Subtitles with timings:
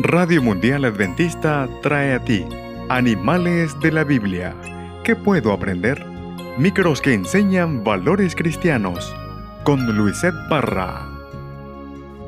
[0.00, 2.44] Radio Mundial Adventista trae a ti
[2.88, 4.52] Animales de la Biblia.
[5.04, 6.04] ¿Qué puedo aprender?
[6.58, 9.14] Micros que enseñan valores cristianos.
[9.62, 11.08] Con Luisette Parra.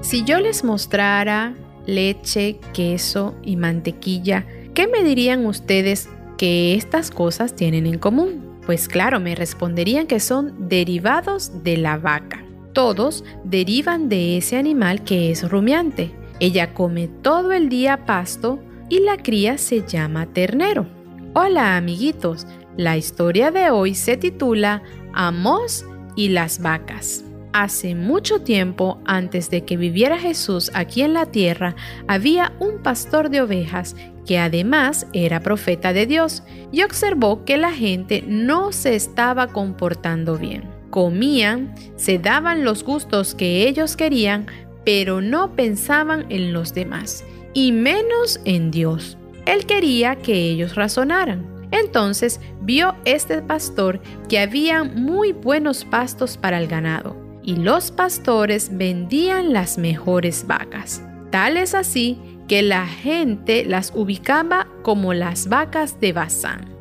[0.00, 1.54] Si yo les mostrara
[1.86, 6.08] leche, queso y mantequilla, ¿qué me dirían ustedes
[6.38, 8.60] que estas cosas tienen en común?
[8.64, 12.44] Pues claro, me responderían que son derivados de la vaca.
[12.72, 19.00] Todos derivan de ese animal que es rumiante ella come todo el día pasto y
[19.00, 20.86] la cría se llama ternero.
[21.34, 22.46] Hola amiguitos,
[22.76, 24.82] la historia de hoy se titula
[25.12, 27.24] Amos y las vacas.
[27.52, 31.74] Hace mucho tiempo, antes de que viviera Jesús aquí en la tierra,
[32.06, 33.96] había un pastor de ovejas
[34.26, 40.36] que además era profeta de Dios y observó que la gente no se estaba comportando
[40.36, 40.68] bien.
[40.90, 44.46] Comían, se daban los gustos que ellos querían,
[44.86, 49.18] pero no pensaban en los demás, y menos en Dios.
[49.44, 51.44] Él quería que ellos razonaran.
[51.72, 58.70] Entonces vio este pastor que había muy buenos pastos para el ganado, y los pastores
[58.78, 61.02] vendían las mejores vacas.
[61.32, 66.76] Tal es así que la gente las ubicaba como las vacas de Bazán.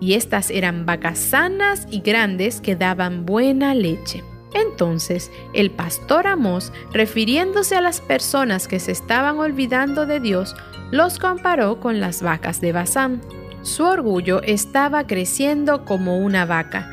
[0.00, 4.24] Y estas eran vacas sanas y grandes que daban buena leche.
[4.54, 10.54] Entonces el pastor Amós, refiriéndose a las personas que se estaban olvidando de Dios,
[10.90, 13.20] los comparó con las vacas de Basán.
[13.62, 16.90] Su orgullo estaba creciendo como una vaca.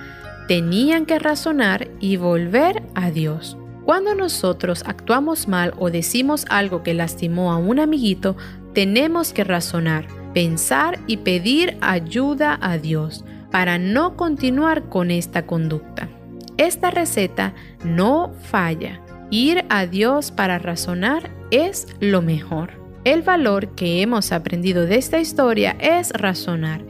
[0.48, 3.58] Tenían que razonar y volver a Dios.
[3.86, 8.38] Cuando nosotros actuamos mal o decimos algo que lastimó a un amiguito,
[8.74, 16.10] tenemos que razonar, pensar y pedir ayuda a Dios para no continuar con esta conducta.
[16.58, 19.00] Esta receta no falla.
[19.30, 22.72] Ir a Dios para razonar es lo mejor.
[23.04, 26.82] El valor que hemos aprendido de esta historia es razonar.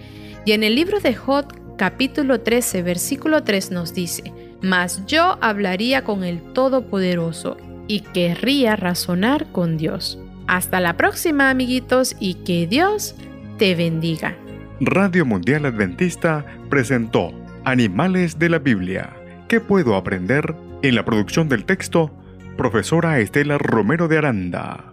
[0.45, 1.45] Y en el libro de Job
[1.78, 7.58] capítulo 13 versículo 3 nos dice, Mas yo hablaría con el Todopoderoso
[7.88, 10.20] y querría razonar con Dios.
[10.48, 13.16] Hasta la próxima amiguitos y que Dios
[13.58, 14.36] te bendiga.
[14.80, 17.32] Radio Mundial Adventista presentó
[17.64, 19.20] Animales de la Biblia
[19.52, 20.56] ¿Qué puedo aprender?
[20.82, 22.10] En la producción del texto,
[22.56, 24.91] profesora Estela Romero de Aranda.